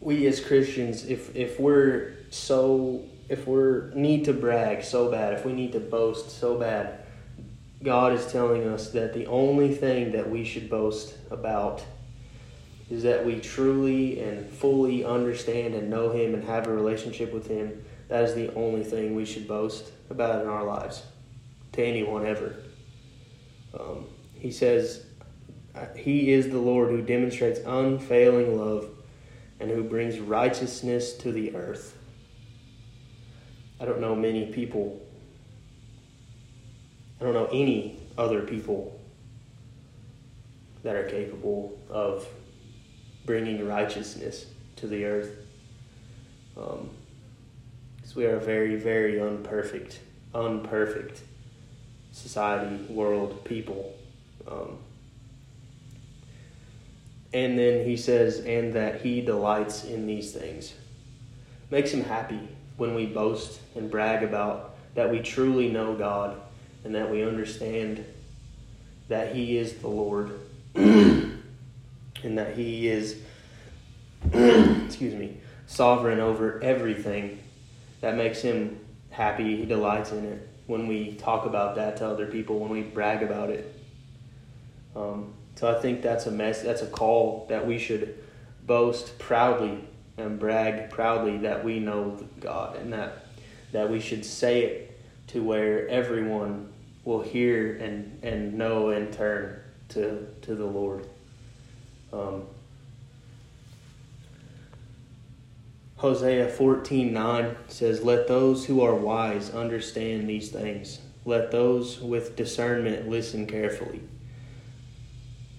we 0.00 0.26
as 0.26 0.40
Christians, 0.40 1.06
if 1.06 1.36
if 1.36 1.60
we're 1.60 2.14
so 2.30 3.04
if 3.28 3.46
we're 3.46 3.90
need 3.94 4.24
to 4.24 4.32
brag 4.32 4.82
so 4.82 5.08
bad, 5.08 5.34
if 5.34 5.44
we 5.44 5.52
need 5.52 5.72
to 5.72 5.80
boast 5.80 6.30
so 6.30 6.58
bad, 6.58 7.04
God 7.82 8.12
is 8.12 8.26
telling 8.32 8.66
us 8.66 8.90
that 8.90 9.14
the 9.14 9.26
only 9.26 9.72
thing 9.72 10.10
that 10.12 10.28
we 10.28 10.44
should 10.44 10.68
boast 10.68 11.16
about 11.30 11.84
is 12.90 13.04
that 13.04 13.24
we 13.24 13.38
truly 13.38 14.20
and 14.20 14.50
fully 14.50 15.04
understand 15.04 15.76
and 15.76 15.88
know 15.88 16.10
Him 16.10 16.34
and 16.34 16.42
have 16.42 16.66
a 16.66 16.72
relationship 16.72 17.32
with 17.32 17.46
Him. 17.46 17.84
That 18.08 18.24
is 18.24 18.34
the 18.34 18.52
only 18.54 18.82
thing 18.82 19.14
we 19.14 19.24
should 19.24 19.46
boast 19.46 19.92
about 20.10 20.42
in 20.42 20.48
our 20.48 20.64
lives 20.64 21.04
to 21.74 21.84
anyone 21.84 22.26
ever. 22.26 22.56
Um, 23.78 24.06
he 24.34 24.50
says 24.50 25.06
he 25.96 26.32
is 26.32 26.48
the 26.48 26.58
Lord 26.58 26.90
who 26.90 27.02
demonstrates 27.02 27.60
unfailing 27.60 28.58
love 28.58 28.88
and 29.58 29.70
who 29.70 29.84
brings 29.84 30.18
righteousness 30.18 31.14
to 31.18 31.32
the 31.32 31.54
earth. 31.54 31.96
I 33.80 33.84
don't 33.84 34.00
know 34.00 34.14
many 34.14 34.46
people, 34.46 35.00
I 37.20 37.24
don't 37.24 37.34
know 37.34 37.48
any 37.52 37.98
other 38.18 38.42
people 38.42 39.00
that 40.82 40.96
are 40.96 41.08
capable 41.08 41.78
of 41.88 42.26
bringing 43.24 43.66
righteousness 43.66 44.46
to 44.76 44.86
the 44.86 45.04
earth. 45.04 45.36
Because 46.54 46.80
um, 46.80 48.16
we 48.16 48.26
are 48.26 48.36
a 48.36 48.40
very, 48.40 48.76
very 48.76 49.20
unperfect, 49.20 50.00
unperfect 50.34 51.20
society, 52.12 52.92
world, 52.92 53.44
people. 53.44 53.96
Um, 54.48 54.78
and 57.32 57.58
then 57.58 57.84
he 57.84 57.96
says, 57.96 58.40
and 58.40 58.72
that 58.74 59.02
he 59.02 59.20
delights 59.20 59.84
in 59.84 60.06
these 60.06 60.32
things. 60.32 60.74
Makes 61.70 61.92
him 61.92 62.04
happy 62.04 62.40
when 62.76 62.94
we 62.94 63.06
boast 63.06 63.60
and 63.76 63.90
brag 63.90 64.22
about 64.22 64.74
that 64.94 65.10
we 65.10 65.20
truly 65.20 65.68
know 65.68 65.94
God 65.94 66.40
and 66.84 66.94
that 66.94 67.10
we 67.10 67.22
understand 67.22 68.04
that 69.08 69.34
he 69.34 69.56
is 69.56 69.74
the 69.74 69.88
Lord 69.88 70.40
and 70.74 71.42
that 72.22 72.56
he 72.56 72.88
is, 72.88 73.20
excuse 74.32 75.14
me, 75.14 75.38
sovereign 75.66 76.20
over 76.20 76.60
everything. 76.62 77.38
That 78.00 78.16
makes 78.16 78.40
him 78.40 78.80
happy. 79.10 79.56
He 79.56 79.66
delights 79.66 80.10
in 80.12 80.24
it 80.24 80.48
when 80.66 80.86
we 80.86 81.14
talk 81.14 81.46
about 81.46 81.76
that 81.76 81.96
to 81.98 82.06
other 82.06 82.26
people, 82.26 82.58
when 82.58 82.70
we 82.70 82.82
brag 82.82 83.22
about 83.22 83.50
it. 83.50 83.74
Um, 84.96 85.34
so 85.56 85.70
I 85.70 85.80
think 85.80 86.02
that's 86.02 86.26
a 86.26 86.30
mess. 86.30 86.62
That's 86.62 86.82
a 86.82 86.86
call 86.86 87.46
that 87.48 87.66
we 87.66 87.78
should 87.78 88.18
boast 88.66 89.18
proudly 89.18 89.84
and 90.16 90.38
brag 90.38 90.90
proudly 90.90 91.38
that 91.38 91.64
we 91.64 91.80
know 91.80 92.24
God, 92.40 92.76
and 92.76 92.92
that 92.92 93.26
that 93.72 93.90
we 93.90 94.00
should 94.00 94.24
say 94.24 94.62
it 94.62 95.00
to 95.28 95.42
where 95.42 95.88
everyone 95.88 96.72
will 97.04 97.22
hear 97.22 97.76
and 97.76 98.18
and 98.22 98.54
know 98.54 98.90
and 98.90 99.12
turn 99.12 99.60
to 99.90 100.26
to 100.42 100.54
the 100.54 100.66
Lord. 100.66 101.06
Um, 102.12 102.46
Hosea 105.96 106.48
14:9 106.48 107.56
says, 107.68 108.02
"Let 108.02 108.26
those 108.26 108.64
who 108.64 108.80
are 108.80 108.94
wise 108.94 109.50
understand 109.50 110.28
these 110.28 110.50
things. 110.50 111.00
Let 111.26 111.50
those 111.50 112.00
with 112.00 112.36
discernment 112.36 113.08
listen 113.08 113.46
carefully." 113.46 114.00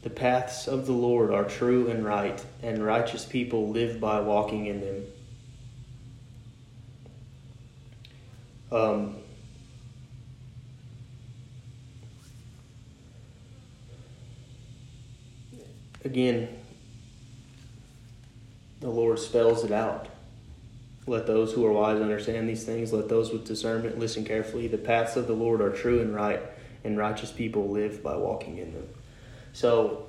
The 0.02 0.10
paths 0.10 0.68
of 0.68 0.88
the 0.88 0.94
Lord 0.94 1.32
are 1.32 1.44
true 1.44 1.88
and 1.88 2.04
right, 2.04 2.44
and 2.64 2.84
righteous 2.84 3.24
people 3.24 3.70
live 3.70 4.00
by 4.00 4.20
walking 4.20 4.66
in 4.66 4.82
them. 4.82 5.04
Um, 8.72 9.16
again, 16.04 16.48
the 18.80 18.90
Lord 18.90 19.20
spells 19.20 19.64
it 19.64 19.72
out. 19.72 20.08
Let 21.06 21.28
those 21.28 21.54
who 21.54 21.66
are 21.66 21.72
wise 21.72 22.02
understand 22.02 22.50
these 22.50 22.64
things. 22.64 22.92
Let 22.92 23.08
those 23.08 23.32
with 23.32 23.46
discernment 23.46 24.00
listen 24.00 24.24
carefully. 24.24 24.68
The 24.68 24.78
paths 24.78 25.16
of 25.16 25.28
the 25.28 25.34
Lord 25.34 25.62
are 25.62 25.72
true 25.72 26.00
and 26.00 26.16
right, 26.16 26.42
and 26.84 26.98
righteous 26.98 27.32
people 27.32 27.70
live 27.70 28.02
by 28.02 28.16
walking 28.16 28.58
in 28.58 28.74
them. 28.74 28.88
So, 29.54 30.08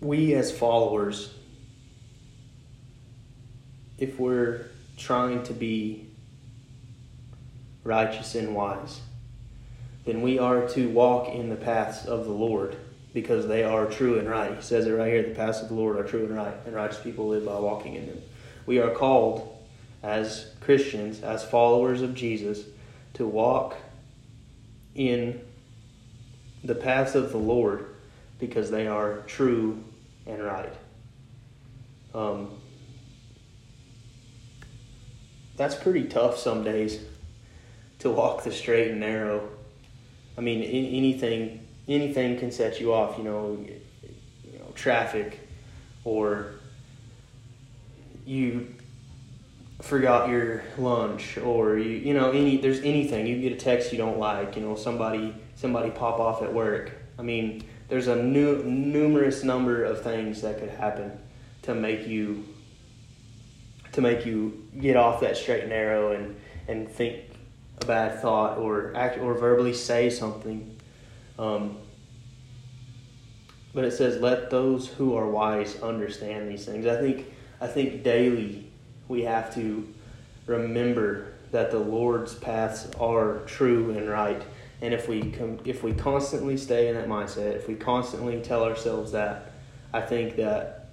we 0.00 0.34
as 0.34 0.56
followers, 0.56 1.34
if 3.98 4.18
we're 4.18 4.66
trying 4.96 5.42
to 5.44 5.52
be 5.52 6.08
righteous, 7.88 8.34
and 8.34 8.54
wise, 8.54 9.00
then 10.04 10.20
we 10.22 10.38
are 10.38 10.68
to 10.68 10.88
walk 10.90 11.34
in 11.34 11.48
the 11.48 11.56
paths 11.56 12.04
of 12.04 12.26
the 12.26 12.32
Lord 12.32 12.76
because 13.14 13.48
they 13.48 13.64
are 13.64 13.86
true 13.86 14.18
and 14.18 14.28
right. 14.28 14.54
He 14.54 14.62
says 14.62 14.86
it 14.86 14.92
right 14.92 15.12
here 15.12 15.22
the 15.22 15.34
paths 15.34 15.60
of 15.60 15.68
the 15.68 15.74
Lord 15.74 15.96
are 15.96 16.04
true 16.04 16.24
and 16.24 16.36
right, 16.36 16.54
and 16.66 16.74
righteous 16.74 17.00
people 17.00 17.28
live 17.28 17.46
by 17.46 17.58
walking 17.58 17.94
in 17.94 18.06
them. 18.06 18.20
We 18.66 18.78
are 18.78 18.90
called 18.90 19.56
as 20.02 20.52
Christians, 20.60 21.22
as 21.22 21.44
followers 21.44 22.02
of 22.02 22.14
Jesus, 22.14 22.64
to 23.14 23.26
walk 23.26 23.76
in 24.98 25.40
the 26.64 26.74
paths 26.74 27.14
of 27.14 27.30
the 27.30 27.38
Lord 27.38 27.94
because 28.38 28.70
they 28.70 28.86
are 28.86 29.18
true 29.26 29.82
and 30.26 30.42
right. 30.42 30.72
Um, 32.14 32.50
that's 35.56 35.76
pretty 35.76 36.04
tough 36.04 36.36
some 36.36 36.64
days 36.64 37.00
to 38.00 38.10
walk 38.10 38.42
the 38.42 38.52
straight 38.52 38.90
and 38.90 39.00
narrow. 39.00 39.48
I 40.36 40.40
mean, 40.40 40.62
anything 40.62 41.66
anything 41.86 42.38
can 42.38 42.50
set 42.50 42.80
you 42.80 42.92
off. 42.92 43.18
You 43.18 43.24
know, 43.24 43.64
you 44.44 44.58
know, 44.58 44.66
traffic, 44.74 45.40
or 46.04 46.54
you 48.26 48.74
forgot 49.80 50.28
your 50.28 50.62
lunch, 50.76 51.38
or 51.38 51.78
you 51.78 51.90
you 51.90 52.14
know 52.14 52.30
any 52.30 52.56
there's 52.56 52.80
anything 52.80 53.26
you 53.26 53.40
get 53.40 53.52
a 53.52 53.56
text 53.56 53.92
you 53.92 53.98
don't 53.98 54.18
like. 54.18 54.56
You 54.56 54.62
know, 54.62 54.74
somebody 54.74 55.34
somebody 55.54 55.90
pop 55.90 56.18
off 56.18 56.42
at 56.42 56.52
work. 56.52 56.92
I 57.18 57.22
mean, 57.22 57.64
there's 57.88 58.08
a 58.08 58.16
new 58.16 58.62
numerous 58.64 59.44
number 59.44 59.84
of 59.84 60.02
things 60.02 60.42
that 60.42 60.58
could 60.58 60.70
happen 60.70 61.18
to 61.62 61.74
make 61.74 62.06
you 62.06 62.44
to 63.92 64.00
make 64.00 64.26
you 64.26 64.66
get 64.80 64.96
off 64.96 65.20
that 65.20 65.36
straight 65.36 65.60
and 65.60 65.70
narrow 65.70 66.12
and 66.12 66.36
and 66.66 66.88
think 66.88 67.24
a 67.80 67.86
bad 67.86 68.20
thought 68.20 68.58
or 68.58 68.92
act 68.96 69.18
or 69.18 69.34
verbally 69.34 69.74
say 69.74 70.10
something. 70.10 70.76
Um, 71.38 71.78
but 73.74 73.84
it 73.84 73.92
says, 73.92 74.20
"Let 74.20 74.50
those 74.50 74.88
who 74.88 75.16
are 75.16 75.28
wise 75.30 75.80
understand 75.82 76.50
these 76.50 76.64
things." 76.64 76.84
I 76.84 77.00
think 77.00 77.26
I 77.60 77.68
think 77.68 78.02
daily 78.02 78.67
we 79.08 79.22
have 79.22 79.54
to 79.54 79.86
remember 80.46 81.32
that 81.50 81.70
the 81.70 81.78
Lord's 81.78 82.34
paths 82.34 82.88
are 83.00 83.38
true 83.46 83.90
and 83.90 84.08
right. 84.08 84.42
And 84.80 84.94
if 84.94 85.08
we 85.08 85.32
com- 85.32 85.58
if 85.64 85.82
we 85.82 85.92
constantly 85.92 86.56
stay 86.56 86.88
in 86.88 86.94
that 86.94 87.08
mindset, 87.08 87.56
if 87.56 87.66
we 87.66 87.74
constantly 87.74 88.40
tell 88.40 88.62
ourselves 88.62 89.12
that, 89.12 89.52
I 89.92 90.00
think 90.00 90.36
that 90.36 90.90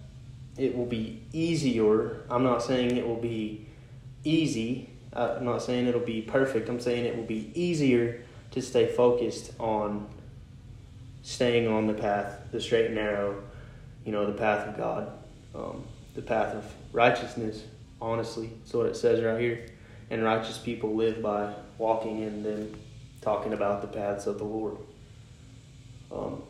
it 0.58 0.76
will 0.76 0.86
be 0.86 1.22
easier. 1.34 2.22
I'm 2.30 2.44
not 2.44 2.64
saying 2.64 2.98
it 2.98 3.06
will 3.06 3.22
be 3.22 3.68
easy. 4.24 4.90
I'm 5.14 5.46
not 5.46 5.62
saying 5.62 5.88
it'll 5.88 6.00
be 6.00 6.22
perfect. 6.22 6.70
I'm 6.70 6.80
saying 6.80 7.06
it 7.06 7.16
will 7.16 7.24
be 7.24 7.52
easier 7.54 8.24
to 8.52 8.62
stay 8.62 8.88
focused 8.88 9.52
on 9.60 10.08
staying 11.24 11.68
on 11.68 11.88
the 11.88 11.94
path, 11.94 12.40
the 12.52 12.62
straight 12.62 12.88
and 12.88 12.96
narrow, 12.96 13.42
you 14.06 14.12
know, 14.12 14.26
the 14.26 14.38
path 14.38 14.68
of 14.68 14.78
God, 14.78 15.12
um, 15.54 15.84
the 16.14 16.22
path 16.22 16.56
of 16.56 16.72
righteousness, 16.94 17.64
honestly. 18.02 18.52
That's 18.60 18.74
what 18.74 18.86
it 18.86 18.96
says 18.96 19.24
right 19.24 19.40
here. 19.40 19.66
And 20.10 20.24
righteous 20.24 20.58
people 20.58 20.96
live 20.96 21.22
by 21.22 21.54
walking 21.78 22.22
in 22.22 22.44
them, 22.44 22.80
talking 23.22 23.54
about 23.54 23.82
the 23.82 23.88
paths 23.88 24.28
of 24.28 24.38
the 24.38 24.44
Lord. 24.44 24.78
Um, 26.12 26.44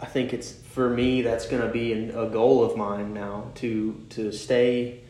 I 0.00 0.06
think 0.06 0.32
it's 0.32 0.52
for 0.52 0.88
me 0.90 1.22
that's 1.22 1.46
going 1.46 1.62
to 1.62 1.68
be 1.68 1.92
a 1.92 2.26
goal 2.26 2.64
of 2.64 2.76
mine 2.76 3.14
now 3.14 3.50
to 3.56 4.00
to 4.10 4.30
stay 4.30 5.00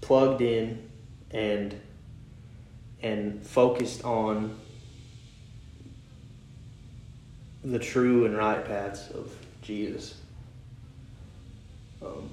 plugged 0.00 0.42
in 0.42 0.88
and 1.30 1.80
and 3.02 3.44
focused 3.46 4.04
on 4.04 4.58
the 7.62 7.78
true 7.78 8.26
and 8.26 8.36
right 8.36 8.64
paths 8.64 9.10
of 9.10 9.32
Jesus. 9.62 10.14
Um, 12.02 12.30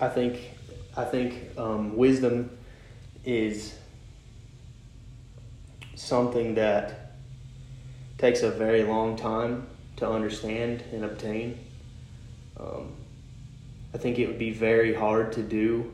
I 0.00 0.08
think 0.08 0.38
I 0.96 1.04
think 1.04 1.56
um, 1.58 1.96
wisdom 1.96 2.50
is 3.24 3.74
something 5.94 6.54
that 6.54 7.12
takes 8.18 8.42
a 8.42 8.50
very 8.50 8.82
long 8.82 9.16
time 9.16 9.66
to 9.96 10.08
understand 10.08 10.82
and 10.92 11.04
obtain. 11.04 11.58
Um, 12.58 12.92
I 13.94 13.98
think 13.98 14.18
it 14.18 14.26
would 14.26 14.38
be 14.38 14.52
very 14.52 14.94
hard 14.94 15.32
to 15.32 15.42
do 15.42 15.92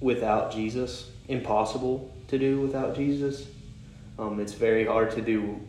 without 0.00 0.52
Jesus, 0.52 1.10
impossible 1.28 2.14
to 2.28 2.38
do 2.38 2.60
without 2.60 2.96
Jesus. 2.96 3.46
Um, 4.18 4.40
it's 4.40 4.52
very 4.52 4.84
hard 4.86 5.10
to 5.12 5.20
do 5.20 5.60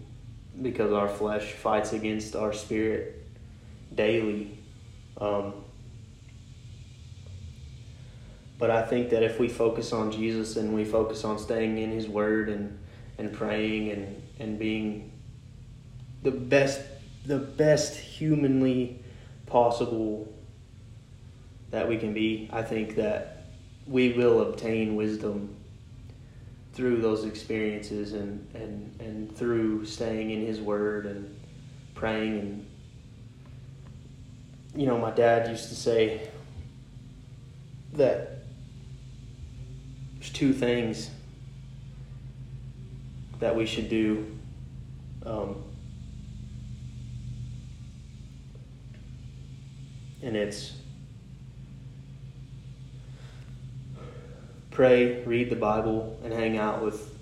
because 0.61 0.91
our 0.93 1.07
flesh 1.07 1.53
fights 1.53 1.93
against 1.93 2.35
our 2.35 2.53
spirit 2.53 3.23
daily. 3.95 4.57
Um, 5.17 5.64
but 8.57 8.71
I 8.71 8.83
think 8.83 9.09
that 9.09 9.23
if 9.23 9.39
we 9.39 9.47
focus 9.47 9.91
on 9.91 10.11
Jesus 10.11 10.55
and 10.55 10.73
we 10.73 10.85
focus 10.85 11.23
on 11.23 11.37
staying 11.37 11.77
in 11.77 11.91
His 11.91 12.07
Word 12.07 12.49
and, 12.49 12.77
and 13.17 13.33
praying 13.33 13.91
and, 13.91 14.21
and 14.39 14.59
being 14.59 15.11
the 16.23 16.31
best 16.31 16.81
the 17.25 17.37
best 17.37 17.95
humanly 17.95 18.99
possible 19.47 20.31
that 21.71 21.89
we 21.89 21.97
can 21.97 22.13
be, 22.13 22.47
I 22.53 22.61
think 22.61 22.95
that 22.95 23.47
we 23.87 24.13
will 24.13 24.41
obtain 24.41 24.95
wisdom 24.95 25.55
through 26.73 27.01
those 27.01 27.25
experiences 27.25 28.13
and, 28.13 28.47
and, 28.53 28.95
and 28.99 29.35
through 29.35 29.85
staying 29.85 30.29
in 30.31 30.45
His 30.45 30.61
Word 30.61 31.05
and 31.05 31.35
praying. 31.95 32.39
And, 32.39 32.65
you 34.75 34.85
know, 34.85 34.97
my 34.97 35.11
dad 35.11 35.49
used 35.49 35.69
to 35.69 35.75
say 35.75 36.29
that 37.93 38.34
two 40.35 40.51
things 40.51 41.09
that 43.39 43.55
we 43.55 43.65
should 43.65 43.89
do. 43.89 44.37
Um, 45.25 45.63
and 50.21 50.35
it's 50.35 50.73
pray, 54.71 55.23
read 55.23 55.49
the 55.49 55.55
Bible, 55.55 56.19
and 56.23 56.33
hang 56.33 56.57
out 56.57 56.83
with 56.83 57.17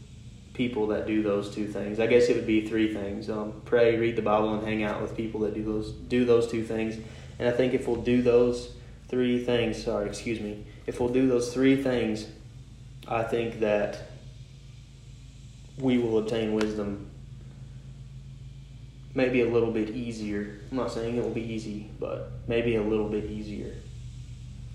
people 0.54 0.88
that 0.88 1.06
do 1.06 1.22
those 1.22 1.54
two 1.54 1.68
things. 1.68 2.00
I 2.00 2.08
guess 2.08 2.30
it 2.30 2.36
would 2.36 2.48
be 2.48 2.68
three 2.68 2.94
things: 2.94 3.30
um, 3.30 3.62
pray, 3.64 3.98
read 3.98 4.16
the 4.16 4.22
Bible, 4.24 4.56
and 4.56 4.66
hang 4.66 4.84
out 4.84 5.02
with 5.02 5.16
people 5.16 5.42
that 5.42 5.54
do 5.54 5.64
those 5.64 5.92
do 5.92 6.26
those 6.26 6.50
two 6.50 6.64
things. 6.64 6.98
And 7.38 7.48
I 7.48 7.52
think 7.52 7.74
if 7.74 7.88
we'll 7.88 8.02
do 8.02 8.24
those 8.24 8.74
three 9.08 9.44
things, 9.44 9.84
sorry, 9.84 10.08
excuse 10.08 10.40
me, 10.40 10.66
if 10.88 11.00
we'll 11.00 11.10
do 11.10 11.28
those 11.28 11.54
three 11.54 11.82
things, 11.82 12.28
I 13.08 13.24
think 13.24 13.60
that 13.60 14.02
we 15.78 15.98
will 15.98 16.20
obtain 16.20 16.54
wisdom 16.54 17.10
maybe 19.16 19.42
a 19.42 19.50
little 19.50 19.72
bit 19.72 19.90
easier. 19.90 20.60
I'm 20.72 20.78
not 20.78 20.92
saying 20.92 21.18
it 21.18 21.24
will 21.24 21.30
be 21.30 21.44
easy, 21.44 21.92
but 22.00 22.32
maybe 22.48 22.76
a 22.76 22.82
little 22.82 23.10
bit 23.10 23.26
easier 23.26 23.76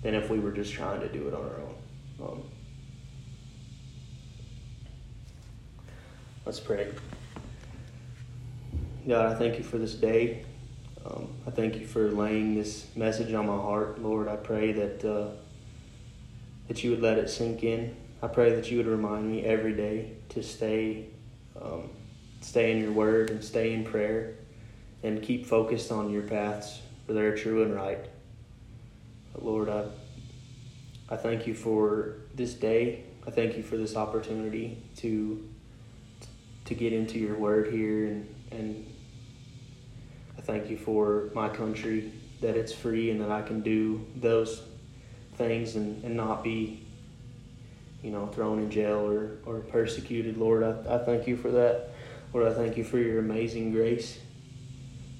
than 0.01 0.15
if 0.15 0.29
we 0.29 0.39
were 0.39 0.51
just 0.51 0.71
trying 0.73 1.01
to 1.01 1.09
do 1.09 1.27
it 1.27 1.33
on 1.33 1.41
our 1.41 1.59
own. 1.59 1.75
Um, 2.21 2.43
let's 6.45 6.59
pray. 6.59 6.91
God, 9.07 9.33
I 9.33 9.35
thank 9.35 9.57
you 9.57 9.63
for 9.63 9.77
this 9.77 9.93
day. 9.93 10.45
Um, 11.05 11.29
I 11.47 11.51
thank 11.51 11.75
you 11.75 11.85
for 11.85 12.11
laying 12.11 12.55
this 12.55 12.87
message 12.95 13.33
on 13.33 13.47
my 13.47 13.55
heart, 13.55 14.01
Lord. 14.01 14.27
I 14.27 14.35
pray 14.35 14.71
that 14.73 15.03
uh, 15.03 15.31
that 16.67 16.83
you 16.83 16.91
would 16.91 17.01
let 17.01 17.17
it 17.17 17.29
sink 17.29 17.63
in. 17.63 17.95
I 18.21 18.27
pray 18.27 18.53
that 18.55 18.69
you 18.69 18.77
would 18.77 18.87
remind 18.87 19.29
me 19.29 19.45
every 19.45 19.73
day 19.73 20.13
to 20.29 20.43
stay 20.43 21.07
um, 21.59 21.89
stay 22.41 22.71
in 22.71 22.79
your 22.79 22.91
word 22.91 23.29
and 23.29 23.43
stay 23.43 23.73
in 23.73 23.83
prayer 23.83 24.35
and 25.03 25.21
keep 25.21 25.45
focused 25.45 25.91
on 25.91 26.09
your 26.09 26.21
paths 26.23 26.81
for 27.05 27.13
they're 27.13 27.35
true 27.35 27.63
and 27.63 27.73
right. 27.73 28.05
But 29.33 29.43
Lord, 29.43 29.69
I, 29.69 29.85
I 31.09 31.15
thank 31.17 31.47
you 31.47 31.53
for 31.53 32.15
this 32.35 32.53
day. 32.53 33.03
I 33.25 33.31
thank 33.31 33.57
you 33.57 33.63
for 33.63 33.77
this 33.77 33.95
opportunity 33.95 34.81
to 34.97 35.47
to 36.65 36.75
get 36.75 36.93
into 36.93 37.17
your 37.17 37.35
word 37.35 37.73
here 37.73 38.05
and, 38.05 38.35
and 38.51 38.85
I 40.37 40.41
thank 40.41 40.69
you 40.69 40.77
for 40.77 41.29
my 41.33 41.49
country 41.49 42.11
that 42.41 42.55
it's 42.55 42.71
free 42.71 43.09
and 43.09 43.19
that 43.21 43.31
I 43.31 43.41
can 43.41 43.61
do 43.61 44.05
those 44.15 44.61
things 45.35 45.75
and, 45.75 46.03
and 46.03 46.15
not 46.15 46.43
be 46.43 46.85
you 48.03 48.11
know, 48.11 48.27
thrown 48.27 48.59
in 48.59 48.71
jail 48.71 48.99
or, 48.99 49.37
or 49.45 49.59
persecuted, 49.61 50.37
Lord. 50.37 50.63
I, 50.63 50.95
I 50.95 50.97
thank 50.99 51.27
you 51.27 51.35
for 51.35 51.51
that. 51.51 51.91
Lord, 52.33 52.47
I 52.47 52.53
thank 52.53 52.77
you 52.77 52.83
for 52.83 52.97
your 52.97 53.19
amazing 53.19 53.71
grace 53.71 54.19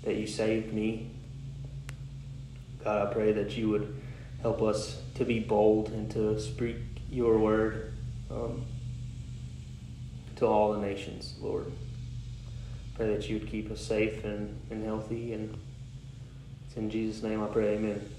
that 0.03 0.15
you 0.15 0.27
saved 0.27 0.73
me. 0.73 1.11
God, 2.83 3.07
I 3.07 3.13
pray 3.13 3.31
that 3.33 3.57
you 3.57 3.69
would 3.69 4.01
help 4.41 4.61
us 4.61 5.01
to 5.15 5.25
be 5.25 5.39
bold 5.39 5.89
and 5.89 6.09
to 6.11 6.39
speak 6.39 6.77
your 7.09 7.37
word 7.37 7.93
um, 8.31 8.65
to 10.37 10.45
all 10.45 10.71
the 10.73 10.79
nations, 10.79 11.35
Lord. 11.39 11.71
Pray 12.95 13.13
that 13.13 13.29
you 13.29 13.39
would 13.39 13.49
keep 13.49 13.69
us 13.71 13.81
safe 13.81 14.23
and, 14.23 14.57
and 14.69 14.85
healthy. 14.85 15.33
And 15.33 15.57
it's 16.67 16.77
in 16.77 16.89
Jesus' 16.89 17.23
name 17.23 17.43
I 17.43 17.47
pray, 17.47 17.75
amen. 17.75 18.09